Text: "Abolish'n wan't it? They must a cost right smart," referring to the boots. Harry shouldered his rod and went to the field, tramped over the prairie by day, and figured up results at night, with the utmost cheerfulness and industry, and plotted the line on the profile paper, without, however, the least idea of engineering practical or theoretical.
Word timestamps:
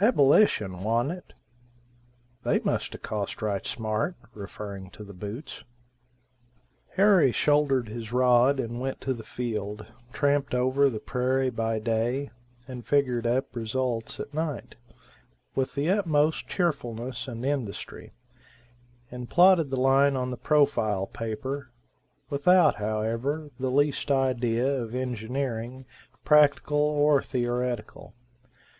"Abolish'n 0.00 0.84
wan't 0.84 1.10
it? 1.10 1.32
They 2.44 2.60
must 2.60 2.94
a 2.94 2.98
cost 2.98 3.42
right 3.42 3.66
smart," 3.66 4.14
referring 4.32 4.88
to 4.90 5.02
the 5.02 5.12
boots. 5.12 5.64
Harry 6.90 7.32
shouldered 7.32 7.88
his 7.88 8.12
rod 8.12 8.60
and 8.60 8.80
went 8.80 9.00
to 9.00 9.12
the 9.12 9.24
field, 9.24 9.84
tramped 10.12 10.54
over 10.54 10.88
the 10.88 11.00
prairie 11.00 11.50
by 11.50 11.80
day, 11.80 12.30
and 12.68 12.86
figured 12.86 13.26
up 13.26 13.56
results 13.56 14.20
at 14.20 14.32
night, 14.32 14.76
with 15.56 15.74
the 15.74 15.90
utmost 15.90 16.46
cheerfulness 16.46 17.26
and 17.26 17.44
industry, 17.44 18.12
and 19.10 19.28
plotted 19.28 19.70
the 19.70 19.76
line 19.80 20.14
on 20.14 20.30
the 20.30 20.36
profile 20.36 21.08
paper, 21.08 21.72
without, 22.30 22.76
however, 22.80 23.50
the 23.58 23.72
least 23.72 24.08
idea 24.12 24.68
of 24.72 24.94
engineering 24.94 25.84
practical 26.24 26.78
or 26.78 27.20
theoretical. 27.20 28.14